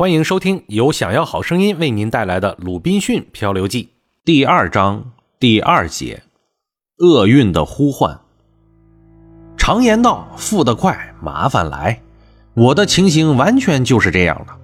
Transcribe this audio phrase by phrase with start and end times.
[0.00, 3.84] 欢迎收听由想要好声音为您带来的《鲁滨逊漂流记》
[4.24, 6.22] 第二章第二节：
[6.96, 8.18] 厄运的呼唤。
[9.58, 12.00] 常言道：“富得快，麻烦来。”
[12.56, 14.54] 我的情形完全就是这样的。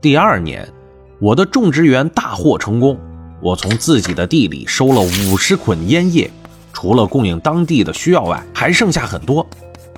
[0.00, 0.72] 第二年，
[1.18, 2.96] 我的种植园大获成功，
[3.42, 6.30] 我从自己的地里收了五十捆烟叶，
[6.72, 9.44] 除了供应当地的需要外，还剩下很多。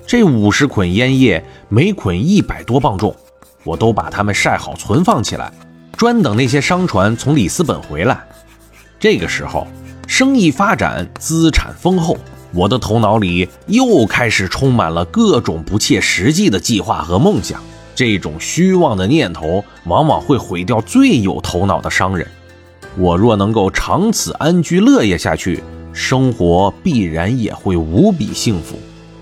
[0.06, 3.14] 这五十捆烟叶，每捆一百多磅重。
[3.64, 5.52] 我都把它们晒好存放起来，
[5.96, 8.20] 专等那些商船从里斯本回来。
[8.98, 9.66] 这个时候，
[10.06, 12.16] 生意发展，资产丰厚，
[12.52, 17.60] 我的头脑里又开始充满了各种不切实际的计划和梦想。
[17.94, 22.26] 这种虚妄的念头往往会毁掉最有头脑的商人。
[22.96, 28.78] 我若能够长此安居乐业下去，生活必然也会无比幸福。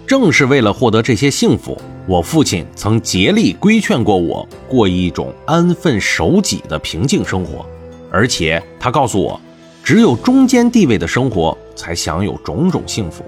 [0.08, 1.78] 正是为了获得这些幸福。
[2.06, 7.66] 我父亲曾竭力规劝过我过一种安分守己的平静生活，
[8.10, 9.38] 而且他告诉我，
[9.84, 13.22] 只有中间地位的生活才享有种种幸福。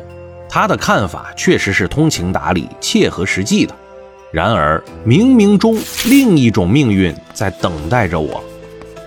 [0.49, 3.77] 他的看法确实是通情达理、切合实际的。
[4.33, 8.43] 然而，冥冥中另一种命运在等待着我，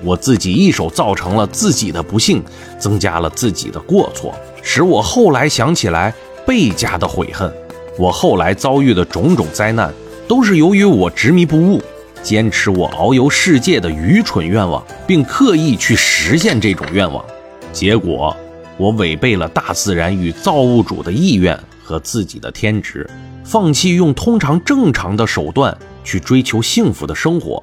[0.03, 2.43] 我自己一手造成了自己的不幸，
[2.77, 6.13] 增加了自己的过错，使我后来想起来
[6.45, 7.51] 倍加的悔恨。
[7.97, 9.93] 我后来遭遇的种种灾难，
[10.27, 11.81] 都是由于我执迷不悟，
[12.23, 17.23] 坚持我遨游世界的愚蠢愿望，并刻意去实现这种愿望。
[17.71, 18.35] 结果，
[18.77, 23.07] 我违背了大自然与造物主的意愿和自己的天职，
[23.43, 27.61] 放弃用通常正常的手段去追求幸福的生活，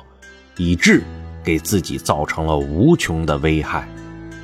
[0.56, 1.02] 以致
[1.42, 3.88] 给自己造成了无穷的危害。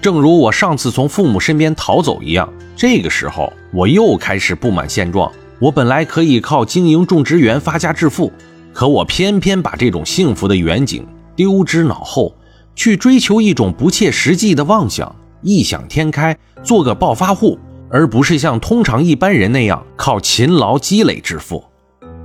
[0.03, 5.31] 正如我上次从父母身边逃走一样，这个时候我又开始不满现状。
[5.59, 8.31] 我本来可以靠经营种植园发家致富，
[8.75, 12.35] 可我偏偏把这种幸福的远景丢之脑后，
[12.75, 21.65] 去追求一种不切实际的妄想，异想天开，做个暴发户，而不是像通常一般人那样靠勤劳积累致富。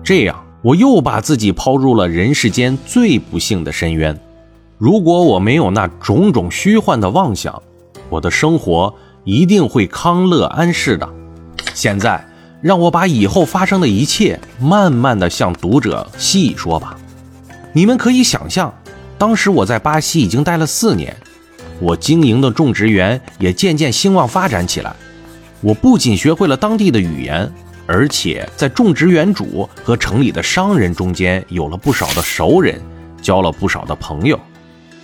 [0.03, 4.20] 这样，我又把自己抛入了人世间最不幸的深渊。
[4.78, 7.64] 如果我没有那种种虚幻的妄想，
[8.09, 8.94] 我的生活
[9.24, 11.08] 一定会康乐安适的。
[11.74, 12.28] 现在。
[12.62, 16.96] 让我把以后发生的一切慢慢的向读者细说吧。
[17.74, 18.74] 你们可以想象，
[19.18, 21.16] 当时我在巴西已经待了四年，
[21.80, 24.94] 我经营的种植园也渐渐兴旺发展起来。
[25.62, 27.52] 我不仅学会了当地的语言，
[27.88, 32.82] 而且在种植园主和城里的商人中间有了不少的熟人，
[33.22, 34.40] 交了不少的朋友。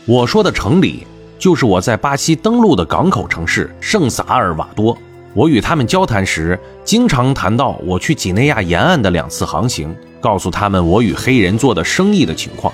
[0.05, 1.05] 我说的城里，
[1.37, 4.97] 就是我在巴西登陆的港口城市圣萨尔瓦多。
[5.37, 12.73] 我与他们交谈时，经常谈到我去几内亚沿岸的两次航行，告诉他们我与黑人做的生意的情况。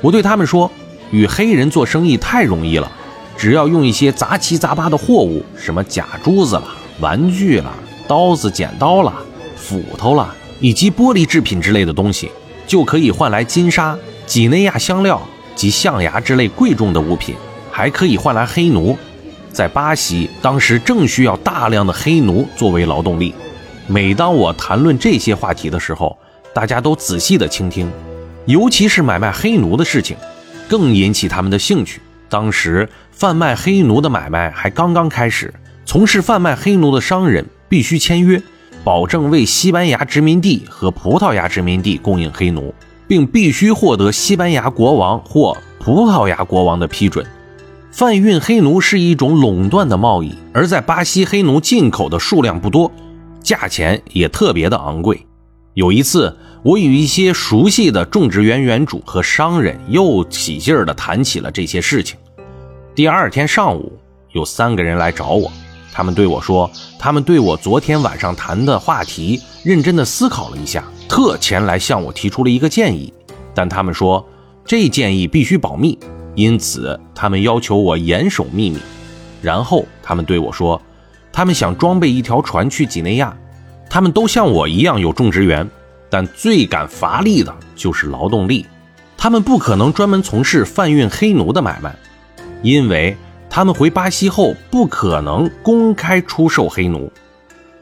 [0.00, 0.70] 我对他们说，
[1.10, 2.90] 与黑人做生意太容易了，
[3.36, 6.64] 只要用一些杂七杂八的货物，什么假珠子了、
[6.98, 7.70] 玩具了、
[8.06, 9.12] 刀子、剪刀了、
[9.54, 12.30] 斧头了，以及玻璃制品之类的东西，
[12.66, 13.94] 就可以换来金沙、
[14.24, 15.20] 几内亚香料
[15.54, 17.34] 及象牙之类贵重的物品，
[17.70, 18.96] 还可以换来黑奴。
[19.52, 23.34] 在巴西，当时正需要大量的黑奴作为劳动力。
[23.86, 26.16] 每当我谈论这些话题的时候，
[26.54, 27.90] 大家都仔细地倾听，
[28.46, 30.16] 尤其是买卖黑奴的事情，
[30.68, 32.00] 更引起他们的兴趣。
[32.28, 35.52] 当时贩卖黑奴的买卖还刚刚开始，
[35.86, 38.42] 从事贩卖黑奴的商人必须签约，
[38.84, 42.74] 保证为西班牙殖民地和葡萄牙殖民地供应黑奴，
[43.06, 47.24] 并必须获得西班牙国王或葡萄牙国王的批准。
[47.98, 52.88] 贩运黑奴是一种垄断的贸易，而在巴西，黑奴进口的数量不多，
[53.42, 55.26] 价钱也特别的昂贵。
[55.74, 62.16] 有一次，我与一些熟悉的种植园园主和商人又起劲儿地谈起了这些事情。
[62.94, 63.98] 第二天上午，
[64.30, 65.50] 有三个人来找我，
[65.92, 66.70] 他们对我说，
[67.00, 73.12] 他们对我昨天晚上谈的话题认真地思考了一下，特前来向我提出了一个建议，
[73.52, 74.24] 但他们说
[74.64, 75.98] 这建议必须保密。
[76.38, 78.78] 因此，他们要求我严守秘密。
[79.42, 80.80] 然后，他们对我说
[81.32, 83.36] ：“他们想装备一条船去几内亚。
[83.90, 85.68] 他们都像我一样有种植园，
[86.08, 88.64] 但最感乏力的就是劳动力。
[89.16, 91.92] 他们不可能专门从事贩运黑奴的买卖，
[92.62, 93.16] 因为
[93.50, 97.10] 他们回巴西后不可能公开出售黑奴。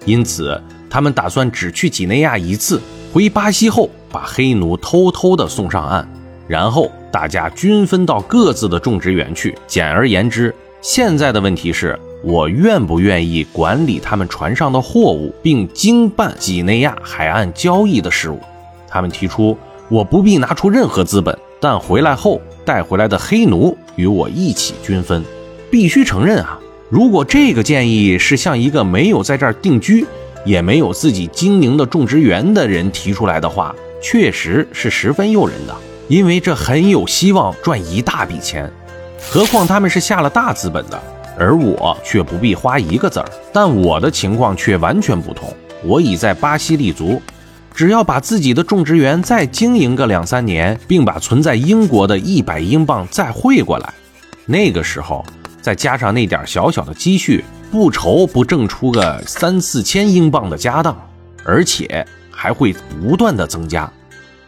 [0.07, 0.59] 因此，
[0.89, 2.81] 他们打算只去几内亚一次，
[3.13, 6.09] 回巴西后把黑奴偷偷地送上岸。”
[6.47, 9.57] 然后大家均分到各自的种植园去。
[9.67, 18.41] 简而言之，现在的问题是我愿不愿意管理他们船上的货物，并经办几内亚海岸交易的事务。
[18.89, 19.57] 他们提出
[19.89, 25.23] 我不必拿出任何资本，但回来后带回来的黑奴与我一起均分。
[25.71, 26.59] 必须承认啊，
[26.89, 30.07] 如果这个建议是向一个没有在这儿定居，
[30.45, 35.75] 也没有自己经营的种植园的人提出来的话，确实是十分诱人的，
[36.09, 38.71] 因为这很有希望赚一大笔钱。
[39.31, 41.03] 何况他们是下了大资本的，
[41.39, 43.29] 而我却不必花一个子儿。
[43.53, 47.21] 但我的情况却完全不同，我已在巴西立足，
[47.75, 53.93] 只要把自己的种植园再经营个两三年，并把存在英国的一百英镑再汇过来，
[54.45, 55.25] 那个时候
[55.61, 57.45] 再加上那点小小的积蓄。
[57.69, 60.97] 不愁不挣出个三四千英镑的家当，
[61.45, 62.73] 而且还会
[63.03, 63.93] 不断的增加。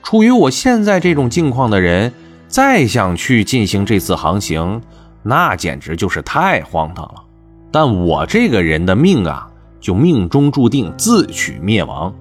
[0.09, 2.15] 处于我现在这种境况的人，
[2.47, 4.81] 再想去进行这次航行，
[5.23, 7.23] 那简直就是太荒唐了。
[7.71, 9.47] 但我这个人的命啊，
[9.79, 12.15] 就命中注定自取灭亡，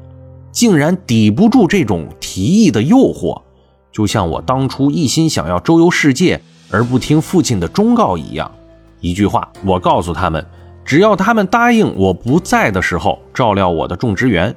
[0.52, 3.42] 竟然抵不住这种提议的诱惑，
[3.90, 8.52] 就像我当初一心想要周游世界而不听父亲的忠告一样。
[9.00, 10.46] 一句话，我告诉他们。
[10.84, 14.54] 只要他们答应我不在的时候照料我的种植园，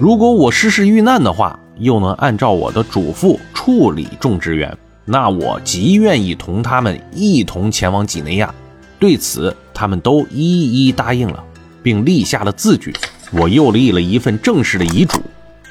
[0.00, 8.54] 如果我失事遇难的话，又能按照我的嘱咐处理种植园，那我极愿意同他们一同前往几内亚。
[8.98, 11.42] 对此，他们都一一答应了，
[11.82, 12.94] 并立下了字据。
[13.32, 15.20] 我又立了一份正式的遗嘱，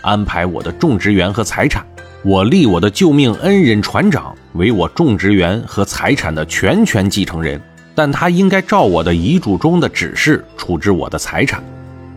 [0.01, 1.85] 安排我的种植园和财产。
[2.23, 7.61] 我立我的救命恩人船长为我种植园和财产的全权继承人。
[7.93, 11.61] 但他应该照我的遗嘱中的指示处置我的财产，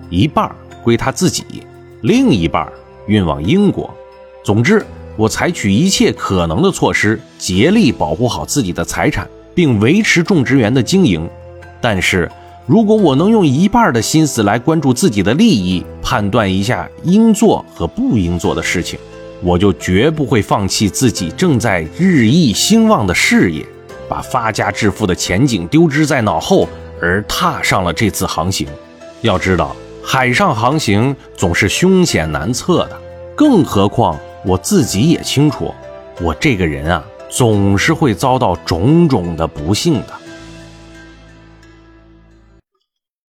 [0.09, 0.49] 一半
[0.85, 1.45] 归他自己，
[2.03, 2.73] 另一半
[3.07, 3.93] 运往英国。
[4.43, 4.85] 总之，
[5.17, 11.29] 我采取一切可能的措施，竭力保护好自己的财产，并维持种植园的经营。
[11.81, 12.31] 但是，
[12.67, 18.99] 如果我能用一半的心思来关注自己的利益，判断一下应做和不应做的事情，
[19.43, 23.65] 我就绝不会放弃自己正在日益兴旺的事业。
[24.07, 26.69] 把发家致富的前景丢之在脑后，
[27.01, 28.67] 而踏上了这次航行。
[29.23, 29.75] 要知道，
[30.07, 33.01] 海上航行总是凶险难测的，
[33.35, 35.75] 更何况我自己也清楚，
[36.21, 40.09] 我这个人啊，总是会遭到种种的不幸的。